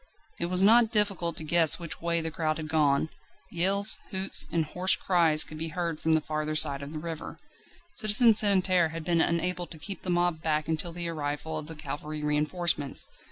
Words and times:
It 0.39 0.47
was 0.47 0.63
not 0.63 0.89
difficult 0.91 1.37
to 1.37 1.43
guess 1.43 1.77
which 1.77 2.01
way 2.01 2.21
the 2.21 2.31
crowd 2.31 2.57
had 2.57 2.67
gone; 2.67 3.11
yells, 3.51 3.97
hoots, 4.09 4.47
and 4.51 4.65
hoarse 4.65 4.95
cries 4.95 5.43
could 5.43 5.59
be 5.59 5.67
heard 5.67 5.99
from 5.99 6.15
the 6.15 6.21
farther 6.21 6.55
side 6.55 6.81
of 6.81 6.91
the 6.91 6.97
river. 6.97 7.37
Citizen 7.97 8.33
Santerne 8.33 8.89
had 8.89 9.03
been 9.03 9.21
unable 9.21 9.67
to 9.67 9.77
keep 9.77 10.01
the 10.01 10.09
mob 10.09 10.41
back 10.41 10.67
until 10.67 10.91
the 10.91 11.07
arrival 11.07 11.55
of 11.55 11.67
the 11.67 11.75
cavalry 11.75 12.23
reinforcements. 12.23 13.09